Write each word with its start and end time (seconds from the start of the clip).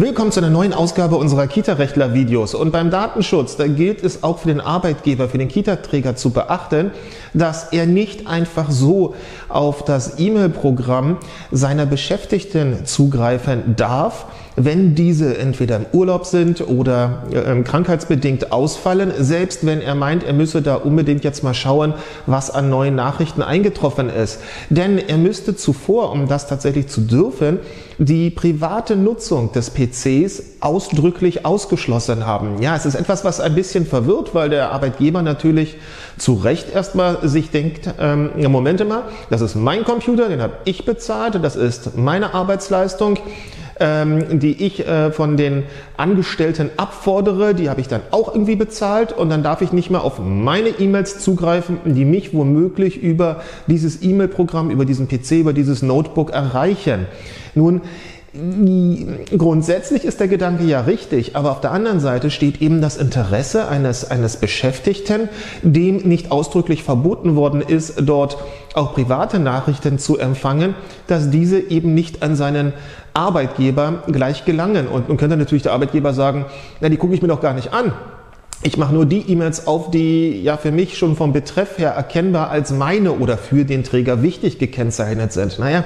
Willkommen 0.00 0.32
zu 0.32 0.40
einer 0.40 0.48
neuen 0.48 0.72
Ausgabe 0.72 1.16
unserer 1.16 1.46
Kita-Rechtler-Videos. 1.46 2.54
Und 2.54 2.70
beim 2.70 2.90
Datenschutz, 2.90 3.56
da 3.56 3.66
gilt 3.66 4.02
es 4.02 4.22
auch 4.22 4.38
für 4.38 4.48
den 4.48 4.62
Arbeitgeber, 4.62 5.28
für 5.28 5.36
den 5.36 5.48
Kita-Träger 5.48 6.16
zu 6.16 6.30
beachten, 6.30 6.92
dass 7.34 7.70
er 7.70 7.84
nicht 7.84 8.26
einfach 8.26 8.70
so 8.70 9.14
auf 9.50 9.84
das 9.84 10.18
E-Mail-Programm 10.18 11.18
seiner 11.52 11.84
Beschäftigten 11.84 12.86
zugreifen 12.86 13.76
darf, 13.76 14.24
wenn 14.56 14.94
diese 14.94 15.38
entweder 15.38 15.76
im 15.76 15.86
Urlaub 15.92 16.26
sind 16.26 16.66
oder 16.66 17.24
äh, 17.32 17.62
krankheitsbedingt 17.62 18.52
ausfallen, 18.52 19.12
selbst 19.18 19.64
wenn 19.64 19.80
er 19.80 19.94
meint, 19.94 20.24
er 20.24 20.32
müsse 20.32 20.62
da 20.62 20.76
unbedingt 20.76 21.24
jetzt 21.24 21.42
mal 21.42 21.54
schauen, 21.54 21.94
was 22.26 22.50
an 22.50 22.70
neuen 22.70 22.94
Nachrichten 22.94 23.42
eingetroffen 23.42 24.08
ist. 24.08 24.40
Denn 24.68 24.98
er 24.98 25.18
müsste 25.18 25.56
zuvor, 25.56 26.12
um 26.12 26.28
das 26.28 26.48
tatsächlich 26.48 26.88
zu 26.88 27.00
dürfen, 27.02 27.58
die 27.98 28.30
private 28.30 28.96
Nutzung 28.96 29.52
des 29.52 29.70
PCs 29.70 30.42
ausdrücklich 30.60 31.44
ausgeschlossen 31.44 32.26
haben. 32.26 32.60
Ja, 32.62 32.74
es 32.74 32.86
ist 32.86 32.94
etwas, 32.94 33.24
was 33.24 33.40
ein 33.40 33.54
bisschen 33.54 33.86
verwirrt, 33.86 34.34
weil 34.34 34.48
der 34.48 34.72
Arbeitgeber 34.72 35.22
natürlich 35.22 35.76
zu 36.16 36.34
Recht 36.34 36.74
erstmal 36.74 37.28
sich 37.28 37.50
denkt, 37.50 37.90
ähm, 37.98 38.30
Moment 38.50 38.86
mal, 38.88 39.04
das 39.28 39.42
ist 39.42 39.54
mein 39.54 39.84
Computer, 39.84 40.28
den 40.28 40.40
habe 40.40 40.54
ich 40.64 40.84
bezahlt, 40.84 41.38
das 41.42 41.56
ist 41.56 41.96
meine 41.96 42.34
Arbeitsleistung 42.34 43.18
ähm, 43.80 44.38
die 44.38 44.64
ich 44.64 44.86
äh, 44.86 45.10
von 45.10 45.36
den 45.36 45.64
Angestellten 45.96 46.70
abfordere, 46.76 47.54
die 47.54 47.68
habe 47.70 47.80
ich 47.80 47.88
dann 47.88 48.02
auch 48.10 48.32
irgendwie 48.32 48.56
bezahlt 48.56 49.12
und 49.12 49.30
dann 49.30 49.42
darf 49.42 49.62
ich 49.62 49.72
nicht 49.72 49.90
mehr 49.90 50.04
auf 50.04 50.18
meine 50.18 50.68
E-Mails 50.68 51.18
zugreifen, 51.18 51.78
die 51.84 52.04
mich 52.04 52.34
womöglich 52.34 53.02
über 53.02 53.42
dieses 53.66 54.02
E-Mail-Programm, 54.02 54.70
über 54.70 54.84
diesen 54.84 55.08
PC, 55.08 55.32
über 55.32 55.52
dieses 55.52 55.82
Notebook 55.82 56.30
erreichen. 56.30 57.06
Nun, 57.54 57.80
Grundsätzlich 58.32 60.04
ist 60.04 60.20
der 60.20 60.28
Gedanke 60.28 60.62
ja 60.62 60.82
richtig, 60.82 61.34
aber 61.34 61.50
auf 61.50 61.60
der 61.60 61.72
anderen 61.72 61.98
Seite 61.98 62.30
steht 62.30 62.62
eben 62.62 62.80
das 62.80 62.96
Interesse 62.96 63.66
eines, 63.66 64.08
eines 64.08 64.36
Beschäftigten, 64.36 65.28
dem 65.62 65.96
nicht 65.96 66.30
ausdrücklich 66.30 66.84
verboten 66.84 67.34
worden 67.34 67.60
ist, 67.60 67.94
dort 68.02 68.38
auch 68.74 68.94
private 68.94 69.40
Nachrichten 69.40 69.98
zu 69.98 70.16
empfangen, 70.16 70.76
dass 71.08 71.30
diese 71.30 71.58
eben 71.58 71.92
nicht 71.92 72.22
an 72.22 72.36
seinen 72.36 72.72
Arbeitgeber 73.14 74.04
gleich 74.06 74.44
gelangen. 74.44 74.86
Und 74.86 75.08
nun 75.08 75.16
könnte 75.16 75.36
natürlich 75.36 75.64
der 75.64 75.72
Arbeitgeber 75.72 76.14
sagen, 76.14 76.44
na, 76.80 76.88
die 76.88 76.98
gucke 76.98 77.14
ich 77.14 77.22
mir 77.22 77.28
doch 77.28 77.40
gar 77.40 77.54
nicht 77.54 77.72
an. 77.72 77.92
Ich 78.62 78.76
mache 78.76 78.92
nur 78.92 79.06
die 79.06 79.30
E-Mails 79.30 79.66
auf, 79.66 79.90
die 79.90 80.42
ja 80.42 80.58
für 80.58 80.70
mich 80.70 80.98
schon 80.98 81.16
vom 81.16 81.32
Betreff 81.32 81.78
her 81.78 81.92
erkennbar 81.92 82.50
als 82.50 82.70
meine 82.70 83.12
oder 83.12 83.38
für 83.38 83.64
den 83.64 83.84
Träger 83.84 84.22
wichtig 84.22 84.58
gekennzeichnet 84.58 85.32
sind. 85.32 85.58
Naja, 85.58 85.84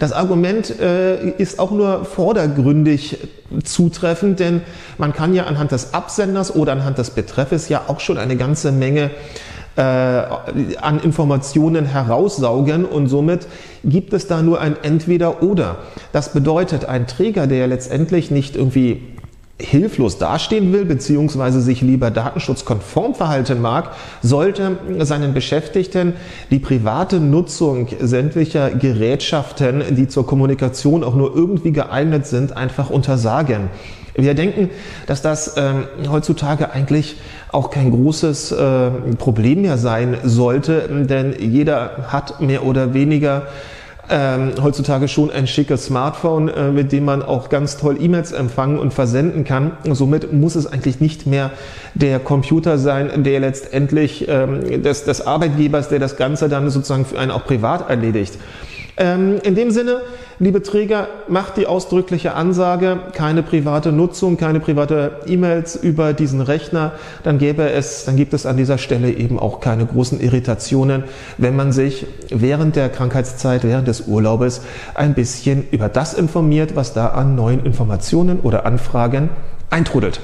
das 0.00 0.10
Argument 0.10 0.80
äh, 0.80 1.30
ist 1.30 1.60
auch 1.60 1.70
nur 1.70 2.04
vordergründig 2.04 3.18
zutreffend, 3.62 4.40
denn 4.40 4.62
man 4.98 5.12
kann 5.12 5.32
ja 5.32 5.44
anhand 5.44 5.70
des 5.70 5.94
Absenders 5.94 6.56
oder 6.56 6.72
anhand 6.72 6.98
des 6.98 7.10
Betreffes 7.10 7.68
ja 7.68 7.82
auch 7.86 8.00
schon 8.00 8.18
eine 8.18 8.36
ganze 8.36 8.72
Menge 8.72 9.12
äh, 9.76 9.80
an 9.80 10.98
Informationen 11.00 11.86
heraussaugen 11.86 12.84
und 12.84 13.06
somit 13.06 13.46
gibt 13.84 14.12
es 14.12 14.26
da 14.26 14.42
nur 14.42 14.60
ein 14.60 14.74
Entweder-Oder. 14.82 15.76
Das 16.12 16.32
bedeutet, 16.32 16.84
ein 16.84 17.06
Träger, 17.06 17.46
der 17.46 17.68
letztendlich 17.68 18.32
nicht 18.32 18.56
irgendwie 18.56 19.02
hilflos 19.60 20.18
dastehen 20.18 20.72
will, 20.72 20.84
beziehungsweise 20.84 21.60
sich 21.60 21.80
lieber 21.80 22.10
datenschutzkonform 22.10 23.14
verhalten 23.14 23.60
mag, 23.60 23.90
sollte 24.22 24.78
seinen 25.00 25.34
Beschäftigten 25.34 26.14
die 26.50 26.60
private 26.60 27.18
Nutzung 27.18 27.88
sämtlicher 28.00 28.70
Gerätschaften, 28.70 29.82
die 29.96 30.06
zur 30.06 30.26
Kommunikation 30.26 31.02
auch 31.02 31.14
nur 31.14 31.34
irgendwie 31.34 31.72
geeignet 31.72 32.26
sind, 32.26 32.56
einfach 32.56 32.90
untersagen. 32.90 33.70
Wir 34.14 34.34
denken, 34.34 34.70
dass 35.06 35.22
das 35.22 35.54
ähm, 35.56 35.84
heutzutage 36.10 36.72
eigentlich 36.72 37.16
auch 37.52 37.70
kein 37.70 37.92
großes 37.92 38.50
äh, 38.50 38.90
Problem 39.16 39.62
mehr 39.62 39.78
sein 39.78 40.16
sollte, 40.24 40.88
denn 41.08 41.36
jeder 41.38 42.08
hat 42.08 42.40
mehr 42.40 42.64
oder 42.64 42.94
weniger 42.94 43.46
ähm, 44.10 44.52
heutzutage 44.62 45.08
schon 45.08 45.30
ein 45.30 45.46
schickes 45.46 45.86
Smartphone, 45.86 46.48
äh, 46.48 46.70
mit 46.70 46.92
dem 46.92 47.04
man 47.04 47.22
auch 47.22 47.48
ganz 47.48 47.76
toll 47.76 47.96
E-Mails 48.00 48.32
empfangen 48.32 48.78
und 48.78 48.94
versenden 48.94 49.44
kann. 49.44 49.72
Somit 49.90 50.32
muss 50.32 50.54
es 50.54 50.66
eigentlich 50.66 51.00
nicht 51.00 51.26
mehr 51.26 51.50
der 51.94 52.18
Computer 52.18 52.78
sein, 52.78 53.22
der 53.22 53.40
letztendlich 53.40 54.26
ähm, 54.28 54.82
des, 54.82 55.04
des 55.04 55.26
Arbeitgebers, 55.26 55.88
der 55.88 55.98
das 55.98 56.16
Ganze 56.16 56.48
dann 56.48 56.70
sozusagen 56.70 57.04
für 57.04 57.18
einen 57.18 57.30
auch 57.30 57.44
privat 57.44 57.88
erledigt. 57.88 58.38
Ähm, 58.96 59.38
in 59.42 59.54
dem 59.54 59.70
Sinne, 59.70 60.00
liebe 60.40 60.62
Träger, 60.62 61.08
macht 61.28 61.56
die 61.56 61.66
ausdrückliche 61.66 62.34
Ansage, 62.34 62.98
keine 63.12 63.42
private 63.42 63.90
Nutzung, 63.90 64.36
keine 64.36 64.60
private 64.60 65.20
E-Mails 65.26 65.76
über 65.76 66.12
diesen 66.12 66.40
Rechner, 66.40 66.92
dann 67.24 67.38
gäbe 67.38 67.70
es, 67.70 68.04
dann 68.04 68.16
gibt 68.16 68.34
es 68.34 68.46
an 68.46 68.56
dieser 68.56 68.78
Stelle 68.78 69.10
eben 69.10 69.38
auch 69.38 69.60
keine 69.60 69.86
großen 69.86 70.20
Irritationen, 70.20 71.04
wenn 71.38 71.56
man 71.56 71.72
sich 71.72 72.06
während 72.30 72.76
der 72.76 72.88
Krankheitszeit, 72.88 73.64
während 73.64 73.88
des 73.88 74.02
Urlaubes 74.02 74.62
ein 74.94 75.14
bisschen 75.14 75.66
über 75.70 75.88
das 75.88 76.14
informiert, 76.14 76.76
was 76.76 76.92
da 76.92 77.08
an 77.08 77.34
neuen 77.34 77.64
Informationen 77.64 78.40
oder 78.40 78.64
Anfragen 78.64 79.30
eintrudelt. 79.70 80.20